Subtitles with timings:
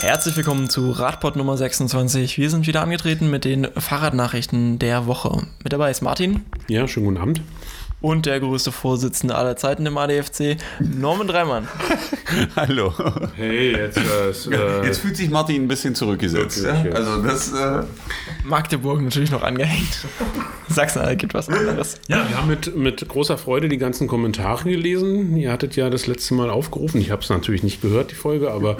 [0.00, 2.36] Herzlich willkommen zu Radpod Nummer 26.
[2.36, 5.46] Wir sind wieder angetreten mit den Fahrradnachrichten der Woche.
[5.64, 6.44] Mit dabei ist Martin.
[6.68, 7.40] Ja, schönen guten Abend.
[8.02, 11.66] Und der größte Vorsitzende aller Zeiten im ADFC, Norman Dreimann.
[12.56, 12.92] Hallo.
[13.36, 16.62] Hey, jetzt, äh, Jetzt fühlt sich Martin ein bisschen zurückgesetzt.
[16.62, 16.74] Ja.
[16.92, 17.52] Also das.
[17.52, 17.84] Äh,
[18.44, 20.04] Magdeburg natürlich noch angehängt.
[20.68, 21.98] Sachsen gibt was anderes.
[22.06, 25.36] Ja, wir haben mit, mit großer Freude die ganzen Kommentare gelesen.
[25.36, 27.00] Ihr hattet ja das letzte Mal aufgerufen.
[27.00, 28.76] Ich habe es natürlich nicht gehört, die Folge, aber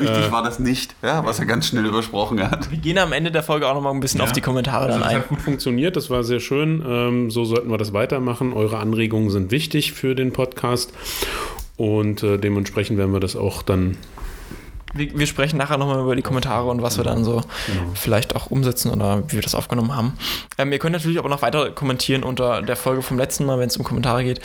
[0.00, 2.70] wichtig war das nicht, ja, was er ganz schnell übersprochen hat.
[2.70, 4.98] Wir gehen am Ende der Folge auch noch mal ein bisschen auf die Kommentare also
[4.98, 5.16] dann ein.
[5.16, 5.96] hat gut funktioniert.
[5.96, 6.84] Das war sehr schön.
[6.86, 8.52] Ähm, so sollten wir das weitermachen.
[8.52, 10.92] Eure Anregungen sind wichtig für den Podcast.
[11.76, 13.96] Und äh, dementsprechend werden wir das auch dann
[14.92, 17.42] Wir, wir sprechen nachher nochmal über die Kommentare und was wir dann so
[17.94, 20.14] vielleicht auch umsetzen oder wie wir das aufgenommen haben.
[20.58, 23.68] Ähm, ihr könnt natürlich aber noch weiter kommentieren unter der Folge vom letzten Mal, wenn
[23.68, 24.40] es um Kommentare geht.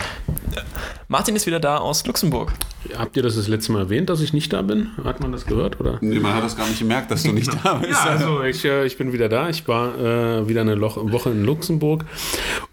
[1.08, 2.52] Martin ist wieder da aus Luxemburg.
[2.98, 4.92] Habt ihr das das letzte Mal erwähnt, dass ich nicht da bin?
[5.04, 5.80] Hat man das gehört?
[5.80, 5.98] Oder?
[6.02, 7.92] Nee, man hat das gar nicht gemerkt, dass du nicht da bist.
[7.92, 9.50] Ja, also ich, äh, ich bin wieder da.
[9.50, 12.06] Ich war äh, wieder eine Loch Woche in Luxemburg.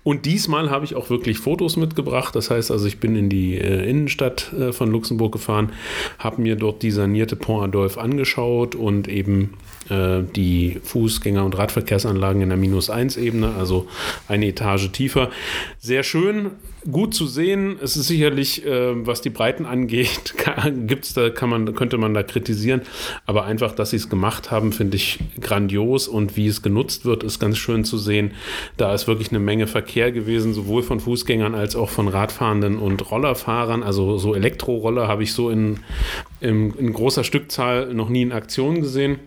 [0.04, 2.34] Und diesmal habe ich auch wirklich Fotos mitgebracht.
[2.34, 5.72] Das heißt also, ich bin in die äh, Innenstadt äh, von Luxemburg gefahren,
[6.18, 9.54] habe mir dort die sanierte Pont Adolphe angeschaut und eben
[9.90, 13.88] die Fußgänger- und Radverkehrsanlagen in der Minus-1-Ebene, also
[14.28, 15.30] eine Etage tiefer.
[15.78, 16.52] Sehr schön,
[16.90, 17.76] gut zu sehen.
[17.80, 20.34] Es ist sicherlich, äh, was die Breiten angeht,
[20.86, 22.82] gibt's da, kann man, könnte man da kritisieren.
[23.26, 27.22] Aber einfach, dass sie es gemacht haben, finde ich grandios und wie es genutzt wird,
[27.22, 28.32] ist ganz schön zu sehen.
[28.76, 33.10] Da ist wirklich eine Menge Verkehr gewesen, sowohl von Fußgängern als auch von Radfahrenden und
[33.10, 33.82] Rollerfahrern.
[33.82, 35.80] Also so Elektroroller habe ich so in,
[36.40, 39.18] in, in großer Stückzahl noch nie in Aktion gesehen.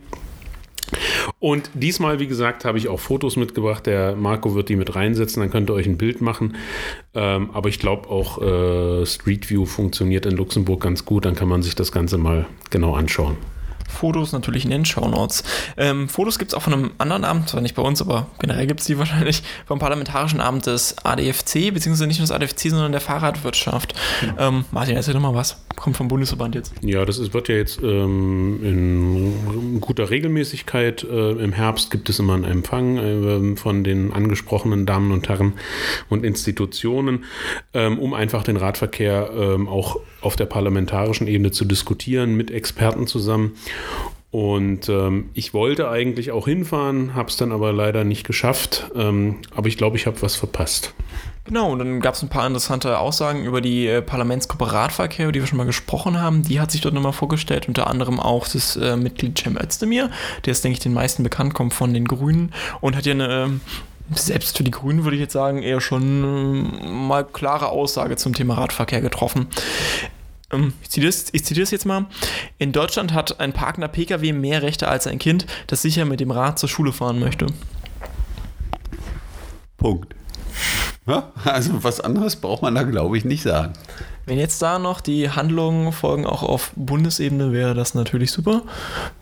[1.40, 3.86] Und diesmal, wie gesagt, habe ich auch Fotos mitgebracht.
[3.86, 6.56] Der Marco wird die mit reinsetzen, dann könnt ihr euch ein Bild machen.
[7.14, 11.26] Ähm, aber ich glaube auch äh, Street View funktioniert in Luxemburg ganz gut.
[11.26, 13.38] Dann kann man sich das Ganze mal genau anschauen.
[13.96, 15.44] Fotos natürlich in den Shownotes.
[15.78, 18.68] Ähm, Fotos gibt es auch von einem anderen Abend, zwar nicht bei uns, aber generell
[18.68, 22.92] gibt es die wahrscheinlich, vom Parlamentarischen Abend des ADFC, beziehungsweise nicht nur des ADFC, sondern
[22.92, 23.96] der Fahrradwirtschaft.
[24.38, 25.64] Ähm, Martin, erzähl doch mal was.
[25.75, 26.74] Kommt vom Bundesverband jetzt.
[26.81, 31.03] Ja, das ist, wird ja jetzt ähm, in guter Regelmäßigkeit.
[31.03, 35.53] Äh, Im Herbst gibt es immer einen Empfang äh, von den angesprochenen Damen und Herren
[36.09, 37.25] und Institutionen,
[37.74, 43.06] ähm, um einfach den Radverkehr ähm, auch auf der parlamentarischen Ebene zu diskutieren, mit Experten
[43.06, 43.53] zusammen.
[44.31, 48.91] Und ähm, ich wollte eigentlich auch hinfahren, habe es dann aber leider nicht geschafft.
[48.94, 50.94] Ähm, aber ich glaube, ich habe was verpasst.
[51.46, 55.31] Genau, und dann gab es ein paar interessante Aussagen über die äh, Parlamentsgruppe Radverkehr, über
[55.31, 56.41] die wir schon mal gesprochen haben.
[56.41, 60.09] Die hat sich dort nochmal vorgestellt, unter anderem auch das äh, Mitglied Cem Özdemir,
[60.44, 62.51] der ist, denke ich, den meisten bekannt, kommt von den Grünen
[62.81, 63.44] und hat ja eine.
[63.44, 63.62] ähm,
[64.13, 68.34] selbst für die Grünen würde ich jetzt sagen, eher schon ähm, mal klare Aussage zum
[68.34, 69.47] Thema Radverkehr getroffen.
[70.51, 72.06] Ähm, Ich zitiere das, ich zitiere das jetzt mal.
[72.57, 76.31] In Deutschland hat ein parkender Pkw mehr Rechte als ein Kind, das sicher mit dem
[76.31, 77.47] Rad zur Schule fahren möchte.
[79.78, 80.16] Punkt.
[81.07, 83.73] Ja, also was anderes braucht man da, glaube ich, nicht sagen.
[84.25, 88.63] Wenn jetzt da noch die Handlungen folgen, auch auf Bundesebene, wäre das natürlich super.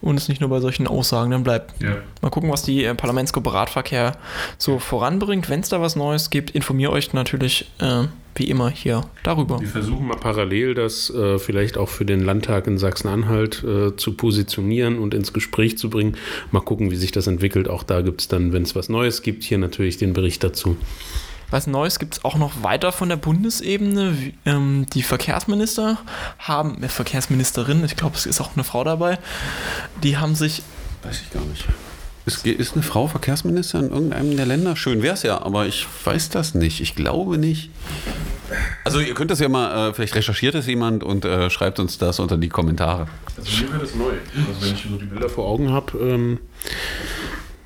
[0.02, 1.82] Und es nicht nur bei solchen Aussagen dann bleibt.
[1.82, 1.98] Ja.
[2.22, 4.14] Mal gucken, was die äh, Parlamentsgruppe Radverkehr
[4.58, 5.50] so voranbringt.
[5.50, 8.06] Wenn es da was Neues gibt, informiere euch natürlich äh,
[8.36, 9.60] wie immer hier darüber.
[9.60, 14.14] Wir versuchen mal parallel das äh, vielleicht auch für den Landtag in Sachsen-Anhalt äh, zu
[14.14, 16.18] positionieren und ins Gespräch zu bringen.
[16.52, 17.68] Mal gucken, wie sich das entwickelt.
[17.68, 20.78] Auch da gibt es dann, wenn es was Neues gibt, hier natürlich den Bericht dazu.
[21.54, 24.20] Was Neues gibt es auch noch weiter von der Bundesebene.
[24.20, 26.00] Wie, ähm, die Verkehrsminister
[26.40, 29.20] haben, äh, Verkehrsministerin, ich glaube, es ist auch eine Frau dabei,
[30.02, 30.64] die haben sich
[31.04, 31.66] Weiß ich gar nicht.
[32.26, 34.76] Ist, ist eine Frau Verkehrsminister in irgendeinem der Länder?
[34.76, 36.82] Schön wäre es ja, aber ich weiß das nicht.
[36.82, 37.70] Ich glaube nicht.
[38.84, 41.98] Also ihr könnt das ja mal, äh, vielleicht recherchiert es jemand und äh, schreibt uns
[41.98, 43.08] das unter die Kommentare.
[43.38, 44.14] Also mir wäre das neu.
[44.48, 46.40] Also wenn ich so die Bilder vor Augen habe, ähm,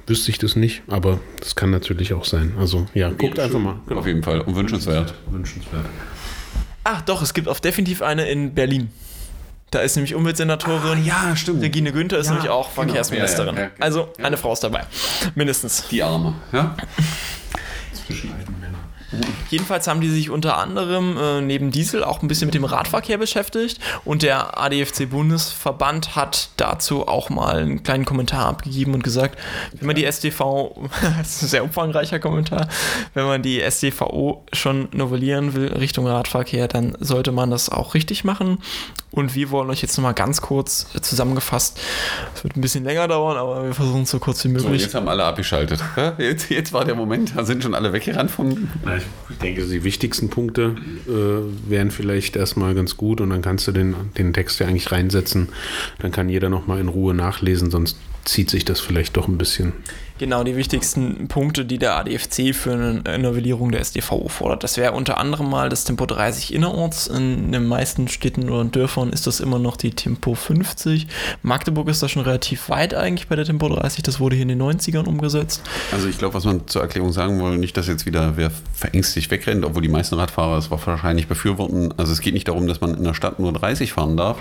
[0.07, 0.81] wüsste ich das nicht.
[0.87, 2.53] Aber das kann natürlich auch sein.
[2.57, 3.79] Also ja, guckt einfach mal.
[3.89, 5.13] Auf jeden Fall und wünschenswert.
[5.29, 5.85] Wünschenswert.
[6.83, 8.89] Ach doch, es gibt auch definitiv eine in Berlin.
[9.71, 11.61] Da ist nämlich Umweltsenatorin ja, stimmt.
[11.61, 13.55] Regine Günther ist nämlich auch Verkehrsministerin.
[13.55, 13.85] Ja, ja, ja, genau.
[13.85, 14.85] Also eine Frau ist dabei.
[15.35, 15.85] Mindestens.
[15.89, 16.35] Die Arme.
[16.53, 16.77] Ja?
[18.05, 18.56] Zwischen alten Männern.
[19.49, 23.17] Jedenfalls haben die sich unter anderem äh, neben Diesel auch ein bisschen mit dem Radverkehr
[23.17, 29.39] beschäftigt und der ADFC-Bundesverband hat dazu auch mal einen kleinen Kommentar abgegeben und gesagt,
[29.73, 30.71] wenn man die SDV,
[31.17, 32.67] das ist ein sehr umfangreicher Kommentar,
[33.13, 38.23] wenn man die SDVO schon novellieren will Richtung Radverkehr, dann sollte man das auch richtig
[38.23, 38.59] machen.
[39.11, 41.79] Und wir wollen euch jetzt nochmal ganz kurz zusammengefasst,
[42.35, 44.83] es wird ein bisschen länger dauern, aber wir versuchen es so kurz wie So, möglich.
[44.83, 45.79] jetzt haben alle abgeschaltet.
[45.95, 48.69] Ja, Jetzt, jetzt war der Moment, da sind schon alle weggerannt vom.
[48.97, 50.75] Nein, ich denke, die wichtigsten Punkte
[51.07, 54.91] äh, wären vielleicht erstmal ganz gut und dann kannst du den, den Text ja eigentlich
[54.91, 55.49] reinsetzen.
[55.99, 59.73] Dann kann jeder nochmal in Ruhe nachlesen, sonst zieht sich das vielleicht doch ein bisschen.
[60.19, 64.63] Genau, die wichtigsten Punkte, die der ADFC für eine Novellierung der SDVO fordert.
[64.63, 67.05] Das wäre unter anderem mal das Tempo 30 innerorts.
[67.05, 71.05] In den meisten Städten oder Dörfern ist das immer noch die Tempo 50.
[71.43, 74.01] Magdeburg ist da schon relativ weit eigentlich bei der Tempo 30.
[74.01, 75.61] Das wurde hier in den 90ern umgesetzt.
[75.91, 79.29] Also ich glaube, was man zur Erklärung sagen will, nicht, dass jetzt wieder wer verängstigt
[79.29, 81.93] wegrennt, obwohl die meisten Radfahrer es wahrscheinlich befürworten.
[81.97, 84.37] Also es geht nicht darum, dass man in der Stadt nur 30 fahren darf,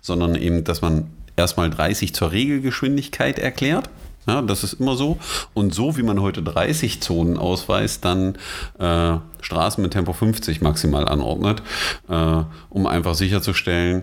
[0.00, 3.90] sondern eben, dass man erstmal 30 zur Regelgeschwindigkeit erklärt.
[4.28, 5.16] Ja, das ist immer so.
[5.54, 8.34] Und so wie man heute 30 Zonen ausweist, dann
[8.78, 11.62] äh, Straßen mit Tempo 50 maximal anordnet,
[12.10, 14.02] äh, um einfach sicherzustellen,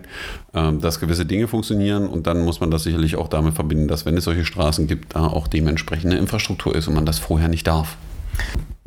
[0.52, 2.08] äh, dass gewisse Dinge funktionieren.
[2.08, 5.14] Und dann muss man das sicherlich auch damit verbinden, dass wenn es solche Straßen gibt,
[5.14, 7.96] da auch dementsprechende Infrastruktur ist und man das vorher nicht darf.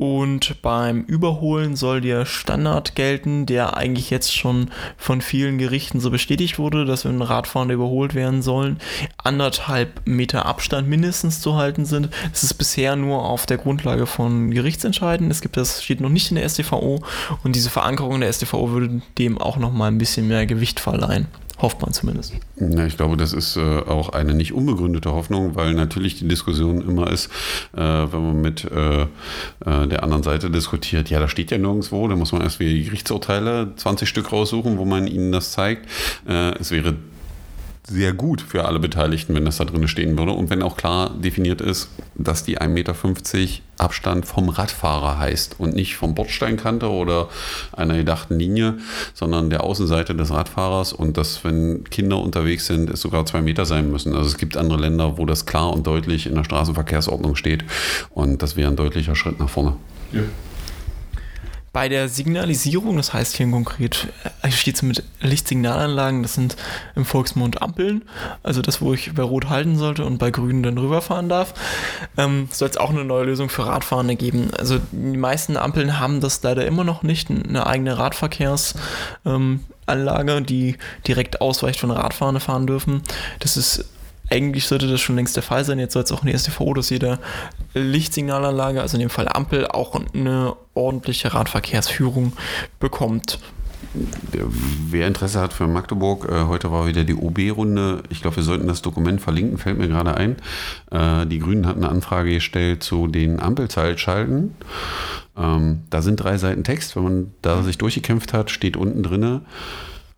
[0.00, 6.10] Und beim Überholen soll der Standard gelten, der eigentlich jetzt schon von vielen Gerichten so
[6.10, 8.78] bestätigt wurde, dass wenn Radfahrende überholt werden sollen,
[9.18, 12.08] anderthalb Meter Abstand mindestens zu halten sind.
[12.30, 15.30] Das ist bisher nur auf der Grundlage von Gerichtsentscheiden.
[15.30, 17.02] Es gibt das steht noch nicht in der StVO
[17.44, 20.80] und diese Verankerung in der StVO würde dem auch noch mal ein bisschen mehr Gewicht
[20.80, 21.26] verleihen.
[21.60, 22.32] Hofft man zumindest.
[22.56, 26.80] Ja, ich glaube, das ist äh, auch eine nicht unbegründete Hoffnung, weil natürlich die Diskussion
[26.80, 27.26] immer ist,
[27.76, 29.06] äh, wenn man mit äh, äh
[29.86, 32.84] der anderen Seite diskutiert, ja, da steht ja nirgendwo, da muss man erst wieder die
[32.84, 35.86] Gerichtsurteile 20 Stück raussuchen, wo man ihnen das zeigt.
[36.26, 36.94] Äh, es wäre
[37.88, 40.32] sehr gut für alle Beteiligten, wenn das da drin stehen würde.
[40.32, 42.94] Und wenn auch klar definiert ist, dass die 1,50 Meter
[43.78, 47.28] Abstand vom Radfahrer heißt und nicht vom Bordsteinkante oder
[47.72, 48.78] einer gedachten Linie,
[49.14, 53.64] sondern der Außenseite des Radfahrers und dass, wenn Kinder unterwegs sind, es sogar zwei Meter
[53.64, 54.14] sein müssen.
[54.14, 57.64] Also es gibt andere Länder, wo das klar und deutlich in der Straßenverkehrsordnung steht
[58.10, 59.76] und das wäre ein deutlicher Schritt nach vorne.
[60.12, 60.22] Ja.
[61.72, 64.08] Bei der Signalisierung, das heißt hier konkret,
[64.50, 66.56] steht es mit Lichtsignalanlagen, das sind
[66.96, 68.02] im Volksmund Ampeln,
[68.42, 71.54] also das, wo ich bei Rot halten sollte und bei Grün dann rüberfahren darf,
[72.16, 74.50] ähm, soll es auch eine neue Lösung für Radfahrende geben.
[74.58, 78.80] Also die meisten Ampeln haben das leider immer noch nicht, eine eigene Radverkehrsanlage,
[79.26, 80.76] ähm, die
[81.06, 83.02] direkt ausweicht von Radfahrende fahren dürfen.
[83.38, 83.84] Das ist
[84.30, 85.78] eigentlich sollte das schon längst der Fall sein.
[85.78, 87.18] Jetzt soll es auch in der STVO, dass jede
[87.74, 92.32] Lichtsignalanlage, also in dem Fall Ampel, auch eine ordentliche Radverkehrsführung
[92.78, 93.38] bekommt.
[94.32, 98.02] Wer Interesse hat für Magdeburg, äh, heute war wieder die OB-Runde.
[98.08, 100.36] Ich glaube, wir sollten das Dokument verlinken, fällt mir gerade ein.
[100.90, 104.54] Äh, die Grünen hatten eine Anfrage gestellt zu den Ampelzeitschalten.
[105.36, 106.94] Ähm, da sind drei Seiten Text.
[106.94, 109.40] Wenn man da sich durchgekämpft hat, steht unten drinne.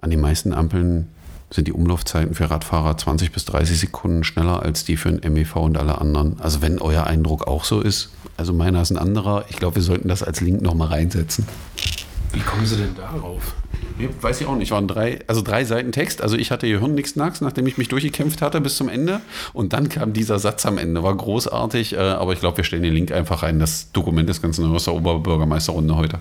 [0.01, 1.09] An den meisten Ampeln
[1.53, 5.57] sind die Umlaufzeiten für Radfahrer 20 bis 30 Sekunden schneller als die für ein MEV
[5.57, 6.41] und alle anderen.
[6.41, 9.83] Also wenn euer Eindruck auch so ist, also meiner ist ein anderer, ich glaube, wir
[9.83, 11.47] sollten das als Link nochmal reinsetzen.
[12.33, 13.55] Wie kommen Sie denn darauf?
[13.99, 14.71] Ja, weiß ich auch nicht.
[14.71, 16.23] Waren drei, also drei Seiten Text.
[16.23, 19.21] Also ich hatte Gehirn nichts Knacks, nachdem ich mich durchgekämpft hatte bis zum Ende.
[19.53, 21.03] Und dann kam dieser Satz am Ende.
[21.03, 23.59] War großartig, äh, aber ich glaube, wir stellen den Link einfach rein.
[23.59, 26.19] Das Dokument ist ganz neu aus der Oberbürgermeisterrunde heute.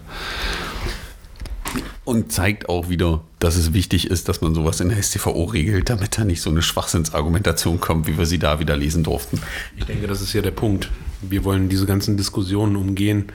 [2.12, 5.90] Und zeigt auch wieder, dass es wichtig ist, dass man sowas in der STVO regelt,
[5.90, 9.40] damit da nicht so eine Schwachsinnsargumentation kommt, wie wir sie da wieder lesen durften.
[9.78, 10.90] Ich denke, das ist ja der Punkt.
[11.22, 13.28] Wir wollen diese ganzen Diskussionen umgehen,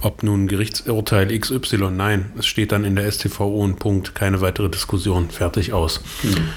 [0.00, 4.70] ob nun Gerichtsurteil XY, nein, es steht dann in der STVO ein Punkt, keine weitere
[4.70, 6.00] Diskussion, fertig aus.
[6.22, 6.48] Hm.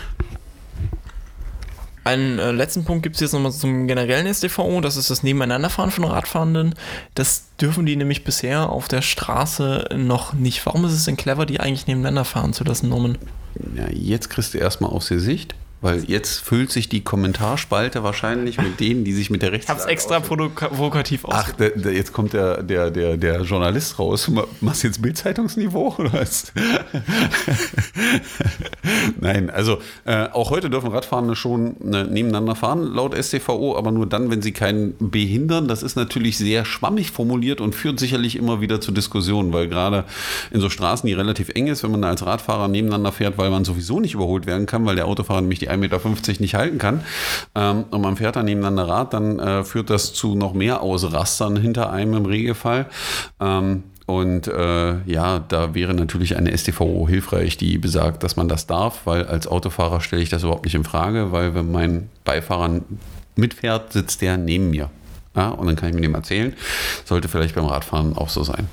[2.06, 5.90] Einen äh, letzten Punkt gibt es jetzt nochmal zum generellen SDVO, das ist das Nebeneinanderfahren
[5.90, 6.76] von Radfahrenden.
[7.16, 10.64] Das dürfen die nämlich bisher auf der Straße noch nicht.
[10.68, 13.18] Warum ist es denn clever, die eigentlich nebeneinander fahren zu lassen, Norman?
[13.76, 15.56] Ja, jetzt kriegst du erstmal aus der Sicht.
[15.82, 19.66] Weil jetzt füllt sich die Kommentarspalte wahrscheinlich mit denen, die sich mit der Rechts.
[19.66, 21.34] Ich hab's extra provokativ aus.
[21.36, 24.32] Ach, der, der, jetzt kommt der, der, der, der Journalist raus.
[24.62, 26.52] Machst du jetzt Bildzeitungsniveau oder was?
[29.20, 34.08] Nein, also äh, auch heute dürfen Radfahrende schon äh, nebeneinander fahren, laut STVO, aber nur
[34.08, 35.68] dann, wenn sie keinen behindern.
[35.68, 40.06] Das ist natürlich sehr schwammig formuliert und führt sicherlich immer wieder zu Diskussionen, weil gerade
[40.52, 43.66] in so Straßen, die relativ eng ist, wenn man als Radfahrer nebeneinander fährt, weil man
[43.66, 46.00] sowieso nicht überholt werden kann, weil der Autofahrer nämlich die 1,50 Meter
[46.40, 47.02] nicht halten kann
[47.56, 51.58] ähm, und man fährt dann nebeneinander Rad, dann äh, führt das zu noch mehr Ausrastern
[51.58, 52.88] hinter einem im Regelfall.
[53.40, 58.68] Ähm, und äh, ja, da wäre natürlich eine STVO hilfreich, die besagt, dass man das
[58.68, 62.82] darf, weil als Autofahrer stelle ich das überhaupt nicht in Frage, weil wenn mein Beifahrer
[63.36, 64.92] mitfährt, sitzt der neben mir.
[65.36, 66.54] Ja, und dann kann ich mit dem erzählen.
[67.04, 68.70] Sollte vielleicht beim Radfahren auch so sein.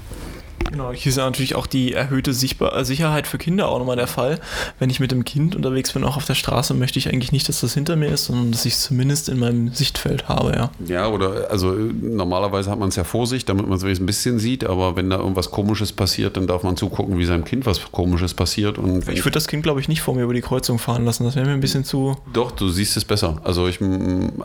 [0.72, 3.96] Genau, hier ist ja natürlich auch die erhöhte Sichtbar äh, Sicherheit für Kinder auch nochmal
[3.96, 4.40] der Fall.
[4.78, 7.46] Wenn ich mit dem Kind unterwegs bin, auch auf der Straße, möchte ich eigentlich nicht,
[7.48, 10.70] dass das hinter mir ist, sondern dass ich es zumindest in meinem Sichtfeld habe, ja.
[10.86, 14.38] Ja, oder also normalerweise hat man es ja vor sich, damit man es ein bisschen
[14.38, 17.92] sieht, aber wenn da irgendwas Komisches passiert, dann darf man zugucken, wie seinem Kind was
[17.92, 18.78] Komisches passiert.
[18.78, 21.24] Und ich würde das Kind, glaube ich, nicht vor mir über die Kreuzung fahren lassen.
[21.24, 22.16] Das wäre mir ein bisschen zu.
[22.32, 23.42] Doch, du siehst es besser.
[23.44, 23.78] Also ich,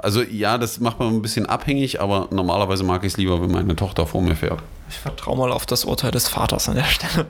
[0.03, 3.51] also ja, das macht man ein bisschen abhängig, aber normalerweise mag ich es lieber, wenn
[3.51, 4.59] meine Tochter vor mir fährt.
[4.89, 7.27] Ich vertraue mal auf das Urteil des Vaters an der Stelle.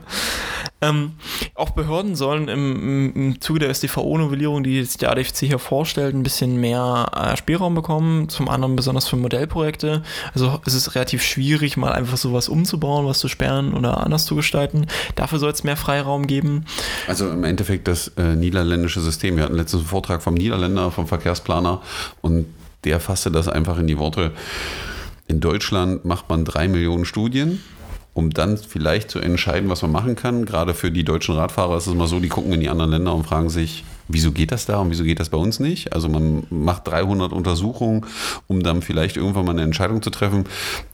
[0.80, 1.12] Ähm,
[1.54, 6.22] auch Behörden sollen im, im Zuge der SDVO-Novellierung, die jetzt die ADFC hier vorstellt, ein
[6.22, 8.28] bisschen mehr äh, Spielraum bekommen.
[8.28, 10.02] Zum anderen besonders für Modellprojekte.
[10.34, 14.36] Also es ist relativ schwierig, mal einfach sowas umzubauen, was zu sperren oder anders zu
[14.36, 14.86] gestalten.
[15.16, 16.64] Dafür soll es mehr Freiraum geben.
[17.08, 19.36] Also im Endeffekt das äh, niederländische System.
[19.36, 21.82] Wir hatten letztens einen Vortrag vom Niederländer, vom Verkehrsplaner
[22.20, 22.46] und
[22.84, 24.30] der fasste das einfach in die Worte
[25.28, 27.60] in Deutschland macht man drei Millionen Studien,
[28.14, 30.46] um dann vielleicht zu entscheiden, was man machen kann.
[30.46, 33.14] Gerade für die deutschen Radfahrer ist es immer so, die gucken in die anderen Länder
[33.14, 35.92] und fragen sich, wieso geht das da und wieso geht das bei uns nicht?
[35.92, 38.06] Also man macht 300 Untersuchungen,
[38.46, 40.44] um dann vielleicht irgendwann mal eine Entscheidung zu treffen.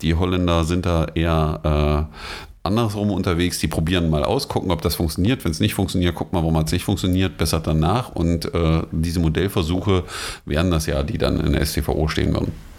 [0.02, 2.16] Die Holländer sind da eher äh,
[2.64, 5.44] andersrum unterwegs, die probieren mal aus, gucken, ob das funktioniert.
[5.44, 8.10] Wenn es nicht funktioniert, gucken mal, warum es nicht funktioniert, bessert dann nach.
[8.10, 10.02] Und äh, diese Modellversuche
[10.44, 12.73] wären das ja, die dann in der STVO stehen würden.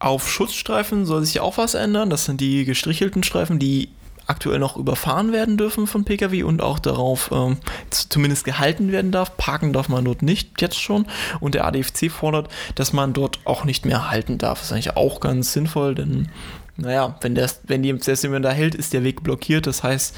[0.00, 2.10] Auf Schutzstreifen soll sich auch was ändern.
[2.10, 3.90] Das sind die gestrichelten Streifen, die
[4.26, 7.58] aktuell noch überfahren werden dürfen von Pkw und auch darauf ähm,
[7.90, 9.36] zumindest gehalten werden darf.
[9.36, 11.06] Parken darf man dort nicht jetzt schon.
[11.40, 14.60] Und der ADFC fordert, dass man dort auch nicht mehr halten darf.
[14.60, 16.28] Das ist eigentlich auch ganz sinnvoll, denn
[16.76, 19.66] naja, wenn, der, wenn die jemand da hält, ist der Weg blockiert.
[19.66, 20.16] Das heißt,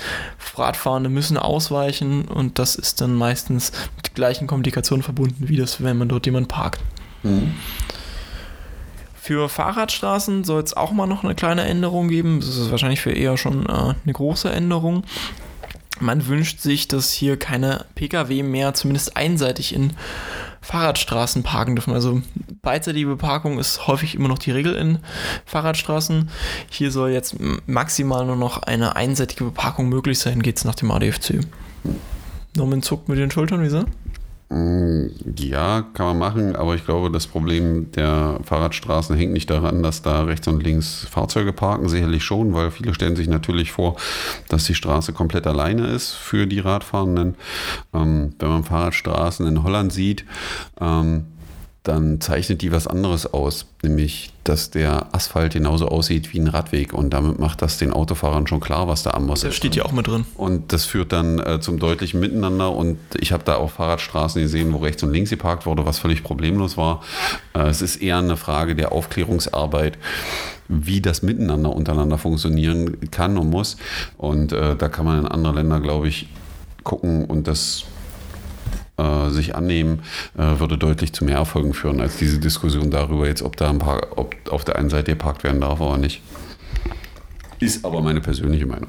[0.55, 5.99] Radfahrende müssen ausweichen und das ist dann meistens mit gleichen Komplikationen verbunden, wie das, wenn
[5.99, 6.81] man dort jemand parkt.
[7.25, 7.55] Mhm.
[9.23, 12.41] Für Fahrradstraßen soll es auch mal noch eine kleine Änderung geben.
[12.41, 15.05] Das ist wahrscheinlich für eher schon äh, eine große Änderung.
[16.01, 19.93] Man wünscht sich, dass hier keine Pkw mehr zumindest einseitig in
[20.61, 21.95] Fahrradstraßen parken dürfen.
[21.95, 22.21] Also
[22.63, 24.99] beidseitige Beparkung ist häufig immer noch die Regel in
[25.47, 26.29] Fahrradstraßen.
[26.69, 27.37] Hier soll jetzt
[27.69, 31.47] maximal nur noch eine einseitige Beparkung möglich sein, geht es nach dem ADFC.
[32.57, 33.85] Norman zuckt mit den Schultern, wieso?
[34.53, 35.07] Mm,
[35.39, 40.03] ja, kann man machen, aber ich glaube, das Problem der Fahrradstraßen hängt nicht daran, dass
[40.03, 43.97] da rechts und links Fahrzeuge parken, sicherlich schon, weil viele stellen sich natürlich vor,
[44.49, 47.37] dass die Straße komplett alleine ist für die Radfahrenden.
[47.95, 50.27] Ähm, wenn man Fahrradstraßen in Holland sieht,
[50.79, 51.29] ähm,
[51.83, 56.93] dann zeichnet die was anderes aus, nämlich dass der Asphalt genauso aussieht wie ein Radweg
[56.93, 59.49] und damit macht das den Autofahrern schon klar, was da anders ist.
[59.49, 60.25] Das steht ja auch mit drin.
[60.37, 64.73] Und das führt dann äh, zum deutlichen Miteinander und ich habe da auch Fahrradstraßen gesehen,
[64.73, 67.03] wo rechts und links geparkt wurde, was völlig problemlos war.
[67.55, 69.99] Äh, es ist eher eine Frage der Aufklärungsarbeit,
[70.69, 73.77] wie das Miteinander untereinander funktionieren kann und muss
[74.19, 76.29] und äh, da kann man in andere Länder, glaube ich,
[76.85, 77.85] gucken und das
[78.97, 80.03] äh, sich annehmen,
[80.37, 83.79] äh, würde deutlich zu mehr Erfolgen führen als diese Diskussion darüber jetzt, ob da ein
[83.79, 86.23] paar, ob auf der einen Seite geparkt werden darf oder nicht.
[87.59, 88.89] Ist aber meine persönliche Meinung.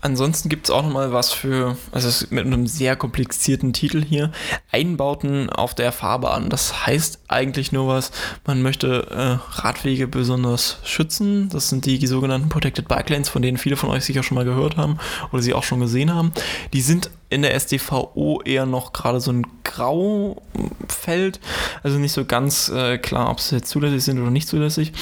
[0.00, 4.30] Ansonsten gibt es auch nochmal was für, also mit einem sehr komplizierten Titel hier,
[4.70, 6.48] Einbauten auf der Fahrbahn.
[6.48, 8.12] Das heißt eigentlich nur was,
[8.46, 11.48] man möchte äh, Radwege besonders schützen.
[11.48, 14.44] Das sind die sogenannten Protected Bike Lanes, von denen viele von euch sicher schon mal
[14.44, 14.98] gehört haben
[15.32, 16.32] oder sie auch schon gesehen haben.
[16.72, 21.40] Die sind in der SDVO eher noch gerade so ein Graufeld,
[21.82, 24.92] also nicht so ganz äh, klar, ob sie jetzt zulässig sind oder nicht zulässig.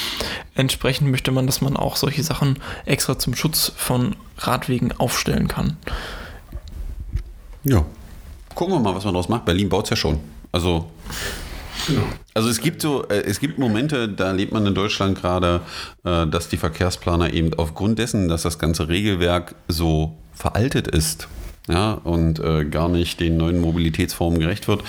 [0.55, 5.77] Entsprechend möchte man, dass man auch solche Sachen extra zum Schutz von Radwegen aufstellen kann.
[7.63, 7.85] Ja.
[8.55, 9.45] Gucken wir mal, was man daraus macht.
[9.45, 10.19] Berlin baut es ja schon.
[10.51, 10.89] Also.
[12.33, 15.61] Also es gibt so, äh, es gibt Momente, da lebt man in Deutschland gerade,
[16.03, 21.27] äh, dass die Verkehrsplaner eben aufgrund dessen, dass das ganze Regelwerk so veraltet ist,
[21.67, 24.83] ja, und äh, gar nicht den neuen Mobilitätsformen gerecht wird,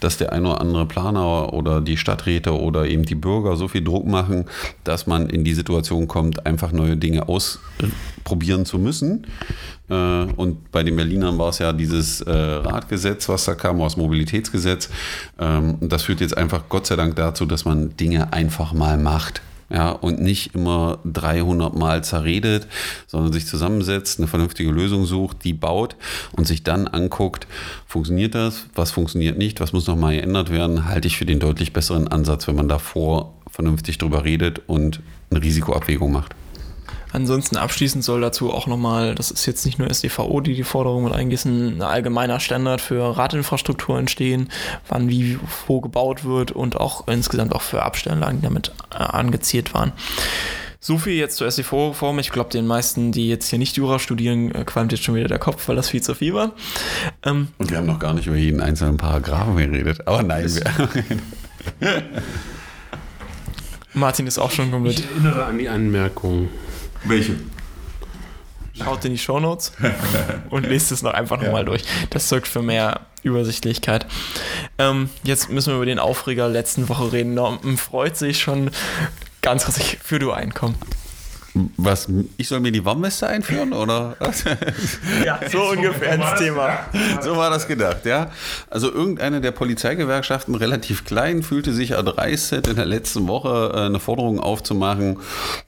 [0.00, 3.84] dass der ein oder andere Planer oder die Stadträte oder eben die Bürger so viel
[3.84, 4.46] Druck machen,
[4.84, 9.26] dass man in die Situation kommt, einfach neue Dinge ausprobieren zu müssen.
[9.90, 13.98] Äh, und bei den Berlinern war es ja dieses äh, Radgesetz, was da kam, das
[13.98, 14.88] Mobilitätsgesetz.
[15.38, 19.42] Ähm, das führt jetzt einfach Gott sei Dank dazu, dass man Dinge einfach mal macht
[19.74, 22.68] ja, und nicht immer 300 Mal zerredet,
[23.08, 25.96] sondern sich zusammensetzt, eine vernünftige Lösung sucht, die baut
[26.30, 27.48] und sich dann anguckt,
[27.84, 31.72] funktioniert das, was funktioniert nicht, was muss nochmal geändert werden, halte ich für den deutlich
[31.72, 35.00] besseren Ansatz, wenn man davor vernünftig drüber redet und
[35.30, 36.36] eine Risikoabwägung macht.
[37.14, 41.04] Ansonsten abschließend soll dazu auch nochmal, das ist jetzt nicht nur SDVO, die die Forderung
[41.04, 44.48] mit eingießen, ein allgemeiner Standard für Radinfrastruktur entstehen,
[44.88, 49.74] wann wie wo gebaut wird und auch insgesamt auch für Abstellanlagen, die damit äh, angezielt
[49.74, 49.92] waren.
[50.80, 52.18] So viel jetzt zur SEV-Form.
[52.18, 55.28] Ich glaube, den meisten, die jetzt hier nicht Jura studieren, äh, qualmt jetzt schon wieder
[55.28, 56.50] der Kopf, weil das viel zu viel war.
[57.22, 60.08] Ähm, Und wir haben noch gar nicht über jeden einzelnen Paragraphen geredet.
[60.08, 60.88] Aber nein, wir,
[63.94, 64.98] Martin ist auch schon komplett.
[64.98, 66.48] Ich erinnere an die Anmerkung.
[67.04, 67.36] Welche?
[68.76, 69.72] Schaut in die Shownotes
[70.50, 71.84] und lest es noch einfach nochmal durch.
[72.10, 74.06] Das sorgt für mehr Übersichtlichkeit.
[74.78, 77.34] Ähm, jetzt müssen wir über den Aufreger letzten Woche reden.
[77.34, 78.70] Norman freut sich schon
[79.42, 80.74] ganz riesig für du einkommen.
[81.76, 82.08] Was?
[82.36, 84.16] Ich soll mir die Warmweste einführen oder?
[85.24, 86.80] Ja, so ungefähr ins Thema.
[87.20, 88.30] So war das gedacht, ja.
[88.70, 94.00] Also irgendeine der Polizeigewerkschaften, relativ klein, fühlte sich erdreistet, in der letzten Woche äh, eine
[94.00, 95.18] Forderung aufzumachen,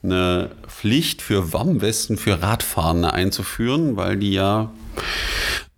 [0.03, 4.71] eine Pflicht für Warmwesten für Radfahrende einzuführen, weil die ja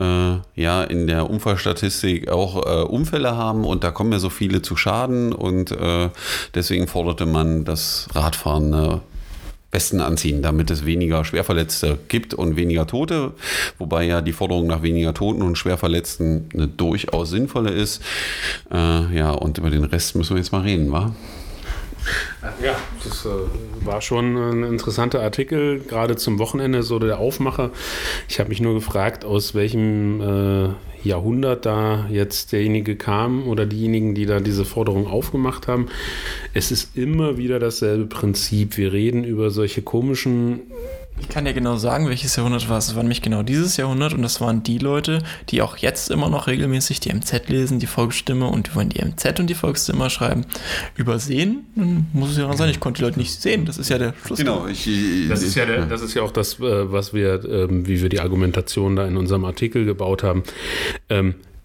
[0.01, 4.63] äh, ja in der Unfallstatistik auch äh, Unfälle haben und da kommen ja so viele
[4.63, 6.09] zu Schaden und äh,
[6.55, 9.03] deswegen forderte man das Radfahrende
[9.71, 13.33] Westen anziehen, damit es weniger Schwerverletzte gibt und weniger Tote,
[13.79, 18.03] wobei ja die Forderung nach weniger Toten und Schwerverletzten eine durchaus sinnvolle ist.
[18.73, 21.15] Äh, ja, und über den Rest müssen wir jetzt mal reden, wa?
[22.63, 23.29] Ja, das äh,
[23.85, 27.71] war schon ein interessanter Artikel, gerade zum Wochenende, so der Aufmacher.
[28.29, 30.69] Ich habe mich nur gefragt, aus welchem äh,
[31.07, 35.87] Jahrhundert da jetzt derjenige kam oder diejenigen, die da diese Forderung aufgemacht haben.
[36.55, 38.77] Es ist immer wieder dasselbe Prinzip.
[38.77, 40.61] Wir reden über solche komischen
[41.21, 42.89] Ich kann dir genau sagen, welches Jahrhundert war es.
[42.89, 46.29] Es war nämlich genau dieses Jahrhundert und das waren die Leute, die auch jetzt immer
[46.29, 50.11] noch regelmäßig die MZ lesen, die Volksstimme und die wollen die MZ und die Volksstimme
[50.11, 50.45] schreiben.
[50.97, 53.67] Übersehen, dann muss es ja sein, ich konnte die Leute nicht sehen.
[53.67, 54.39] Das ist ja der Schluss.
[54.39, 57.45] Genau, ich, ich, Das ist ja, der, das ist ja auch das, äh, was wir,
[57.45, 60.43] ähm, wie wir die Argumentation da in unserem Artikel gebaut haben.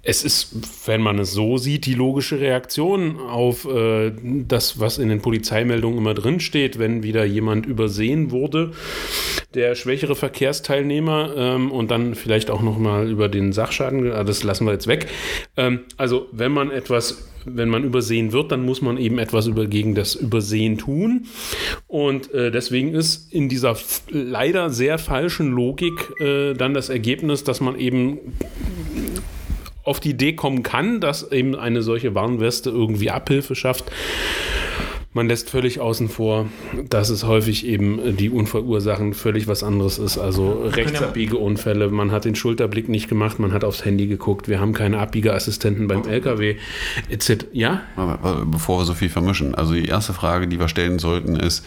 [0.05, 0.53] Es ist,
[0.85, 5.97] wenn man es so sieht, die logische Reaktion auf äh, das, was in den Polizeimeldungen
[5.97, 8.71] immer drinsteht, wenn wieder jemand übersehen wurde,
[9.53, 14.65] der schwächere Verkehrsteilnehmer ähm, und dann vielleicht auch nochmal über den Sachschaden, äh, das lassen
[14.65, 15.07] wir jetzt weg.
[15.55, 19.65] Ähm, also wenn man etwas wenn man übersehen wird, dann muss man eben etwas über,
[19.65, 21.25] gegen das Übersehen tun.
[21.87, 23.75] Und äh, deswegen ist in dieser
[24.09, 28.19] leider sehr falschen Logik äh, dann das Ergebnis, dass man eben
[29.83, 33.91] auf die Idee kommen kann, dass eben eine solche Warnweste irgendwie Abhilfe schafft.
[35.15, 36.47] Man lässt völlig außen vor,
[36.89, 40.17] dass es häufig eben die Unfallursachen völlig was anderes ist.
[40.17, 44.59] Also rechtsabbiege Unfälle, man hat den Schulterblick nicht gemacht, man hat aufs Handy geguckt, wir
[44.59, 46.55] haben keine Abbiegeassistenten beim LKW,
[47.11, 47.45] etc.
[47.51, 47.83] Ja?
[48.47, 49.53] Bevor wir so viel vermischen.
[49.53, 51.63] Also die erste Frage, die wir stellen sollten, ist,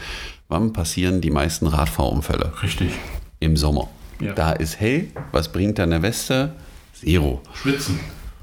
[0.48, 2.52] wann passieren die meisten Radfahrunfälle?
[2.64, 2.90] Richtig.
[3.38, 3.88] Im Sommer.
[4.20, 4.32] Ja.
[4.32, 6.54] Da ist hell, was bringt da eine Weste?
[7.00, 7.40] Zero.
[7.54, 8.00] Schwitzen.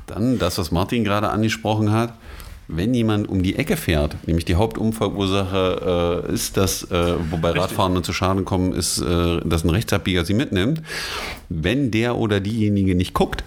[0.07, 2.13] Dann das, was Martin gerade angesprochen hat.
[2.69, 8.01] Wenn jemand um die Ecke fährt, nämlich die Hauptunfallursache äh, ist, dass, äh, wobei Radfahrende
[8.01, 10.81] zu Schaden kommen, ist, äh, dass ein Rechtsabbieger sie mitnimmt.
[11.49, 13.43] Wenn der oder diejenige nicht guckt,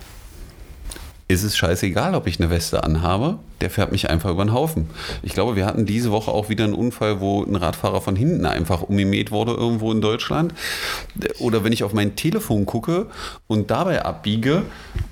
[1.29, 3.39] ist es scheißegal, ob ich eine Weste anhabe.
[3.61, 4.87] Der fährt mich einfach über den Haufen.
[5.23, 8.45] Ich glaube, wir hatten diese Woche auch wieder einen Unfall, wo ein Radfahrer von hinten
[8.47, 10.53] einfach umgemäht wurde irgendwo in Deutschland.
[11.39, 13.07] Oder wenn ich auf mein Telefon gucke
[13.47, 14.63] und dabei abbiege,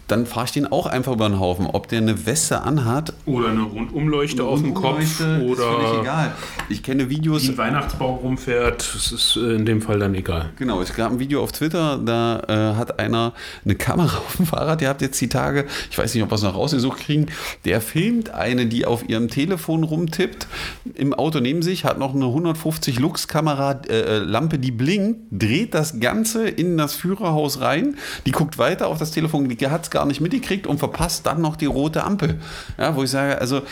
[0.09, 1.67] dann fahre ich den auch einfach über den Haufen.
[1.67, 6.35] Ob der eine Weste anhat Oder eine Rundumleuchte auf dem Kopf Ist völlig oder egal.
[6.69, 7.45] Ich kenne Videos.
[7.45, 10.51] wie ein Weihnachtsbaum rumfährt, das ist äh, in dem Fall dann egal.
[10.57, 13.33] Genau, es gab ein Video auf Twitter, da äh, hat einer
[13.65, 16.35] eine Kamera auf dem Fahrrad, ihr habt jetzt die Tage, ich weiß nicht, ob wir
[16.35, 17.27] es noch rausgesucht kriegen,
[17.65, 20.47] der filmt eine, die auf ihrem Telefon rumtippt,
[20.95, 26.01] im Auto neben sich, hat noch eine 150 Lux-Kamera, äh, Lampe, die blinkt, dreht das
[26.01, 30.07] Ganze in das Führerhaus rein, die guckt weiter auf das Telefon, die hat es gar
[30.07, 32.41] nicht mitgekriegt und verpasst dann noch die rote Ampel.
[32.79, 33.63] Ja, wo ich sage, also,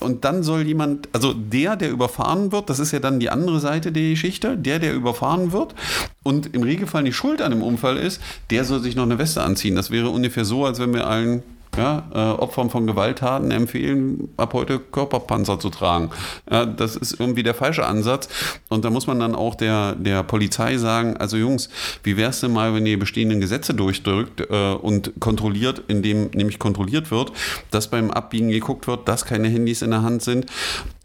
[0.00, 3.60] und dann soll jemand, also der, der überfahren wird, das ist ja dann die andere
[3.60, 5.74] Seite der Geschichte, der, der überfahren wird
[6.22, 9.42] und im Regelfall die Schuld an dem Unfall ist, der soll sich noch eine Weste
[9.42, 9.74] anziehen.
[9.74, 11.42] Das wäre ungefähr so, als wenn wir allen
[11.76, 16.10] ja, äh, Opfern von Gewalttaten empfehlen, ab heute Körperpanzer zu tragen.
[16.50, 18.28] Ja, das ist irgendwie der falsche Ansatz.
[18.68, 21.70] Und da muss man dann auch der, der Polizei sagen, also Jungs,
[22.02, 27.10] wie wär's denn mal, wenn ihr bestehenden Gesetze durchdrückt äh, und kontrolliert, indem nämlich kontrolliert
[27.10, 27.32] wird,
[27.70, 30.46] dass beim Abbiegen geguckt wird, dass keine Handys in der Hand sind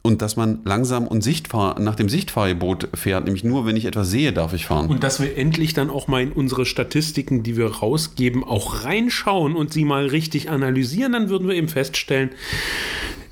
[0.08, 3.26] und dass man langsam und Sichtfahr nach dem Sichtfahrgebot fährt.
[3.26, 4.88] Nämlich nur, wenn ich etwas sehe, darf ich fahren.
[4.88, 9.58] Und dass wir endlich dann auch mal in unsere Statistiken, die wir rausgeben, auch reinschauen
[9.58, 12.30] und sie mal richtig analysieren, dann würden wir eben feststellen,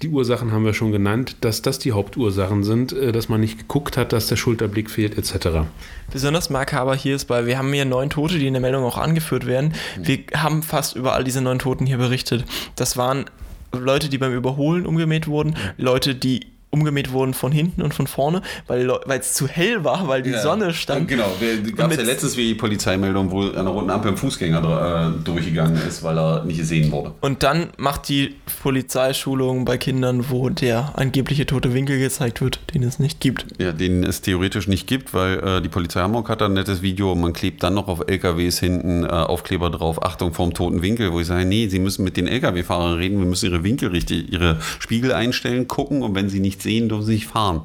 [0.02, 3.58] die Ursachen haben wir schon genannt, dass das die Hauptursachen sind, äh, dass man nicht
[3.58, 5.66] geguckt hat, dass der Schulterblick fehlt, etc.
[6.12, 8.98] Besonders makaber hier ist, weil wir haben hier neun Tote, die in der Meldung auch
[8.98, 9.74] angeführt werden.
[9.98, 12.44] Wir haben fast über all diese neun Toten hier berichtet.
[12.76, 13.26] Das waren
[13.72, 18.42] Leute, die beim Überholen umgemäht wurden, Leute, die umgemäht wurden von hinten und von vorne,
[18.68, 20.42] weil es zu hell war, weil die Ja.
[20.42, 21.08] Sonne stand.
[21.08, 21.32] Genau,
[21.76, 25.24] gab es ja letztes wie die Polizeimeldung, wo an der roten Ampel ein Fußgänger äh,
[25.24, 27.14] durchgegangen ist, weil er nicht gesehen wurde.
[27.22, 32.84] Und dann macht die Polizeischulung bei Kindern, wo der angebliche tote Winkel gezeigt wird, den
[32.84, 33.46] es nicht gibt.
[33.58, 36.82] Ja, den es theoretisch nicht gibt, weil äh, die Polizei Hamburg hat da ein nettes
[36.82, 40.82] Video und man klebt dann noch auf LKWs hinten äh, Aufkleber drauf, Achtung vorm toten
[40.82, 43.90] Winkel, wo ich sage, nee, Sie müssen mit den LKW-Fahrern reden, wir müssen ihre Winkel
[43.90, 47.62] richtig, ihre Spiegel einstellen, gucken und wenn sie nicht sehen, dürfen sie nicht fahren.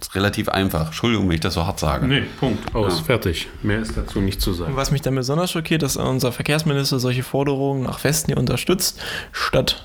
[0.00, 0.86] Das ist relativ einfach.
[0.86, 2.06] Entschuldigung, wenn ich das so hart sage.
[2.06, 2.74] Nee, Punkt.
[2.74, 3.00] Aus.
[3.00, 3.48] Fertig.
[3.62, 4.76] Mehr ist dazu nicht zu sagen.
[4.76, 9.00] Was mich dann besonders schockiert, dass unser Verkehrsminister solche Forderungen nach Westen hier unterstützt,
[9.32, 9.84] statt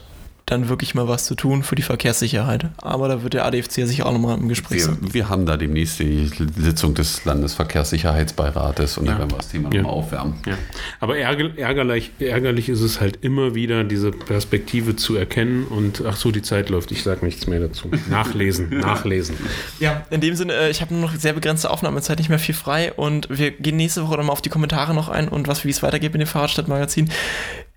[0.52, 2.68] dann wirklich mal was zu tun für die Verkehrssicherheit.
[2.78, 4.98] Aber da wird der ADFC ja sicher auch nochmal im Gespräch Wir, sein.
[5.12, 9.20] wir haben da demnächst die Sitzung des Landesverkehrssicherheitsbeirates und da Ja.
[9.20, 9.82] werden wir das Thema Ja.
[9.82, 10.34] nochmal aufwärmen.
[10.46, 10.54] Ja.
[11.00, 16.16] Aber ärger, ärgerlich, ärgerlich ist es halt immer wieder, diese Perspektive zu erkennen und ach
[16.16, 17.90] so, die Zeit läuft, ich sage nichts mehr dazu.
[18.10, 19.36] Nachlesen, nachlesen.
[19.80, 22.56] Ja, in dem Sinne, äh, ich habe nur noch sehr begrenzte Aufnahmezeit, nicht mehr viel
[22.56, 25.66] frei und wir gehen nächste Woche dann mal auf die Kommentare noch ein und was,
[25.66, 27.10] wie es weitergeht mit dem Fahrradstadtmagazin.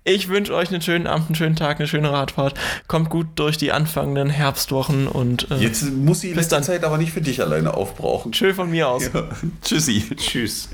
[0.05, 2.55] Ich wünsche euch einen schönen Abend, einen schönen Tag, eine schöne Radfahrt.
[2.87, 6.63] Kommt gut durch die anfangenden Herbstwochen und äh, Jetzt muss die Bis letzte dann.
[6.63, 8.31] Zeit aber nicht für dich alleine aufbrauchen.
[8.33, 9.09] tschö von mir aus.
[9.63, 10.03] Tschüssi.
[10.17, 10.69] Tschüss.